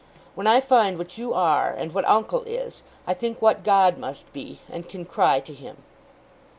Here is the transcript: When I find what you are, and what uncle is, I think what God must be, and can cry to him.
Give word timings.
When 0.33 0.47
I 0.47 0.61
find 0.61 0.97
what 0.97 1.19
you 1.19 1.31
are, 1.35 1.71
and 1.71 1.93
what 1.93 2.09
uncle 2.09 2.41
is, 2.45 2.81
I 3.05 3.13
think 3.13 3.39
what 3.39 3.63
God 3.63 3.99
must 3.99 4.33
be, 4.33 4.59
and 4.67 4.89
can 4.89 5.05
cry 5.05 5.39
to 5.41 5.53
him. 5.53 5.83